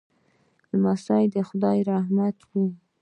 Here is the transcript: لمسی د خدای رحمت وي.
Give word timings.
لمسی 0.71 1.23
د 1.33 1.35
خدای 1.47 1.77
رحمت 1.91 2.37
وي. 2.51 2.67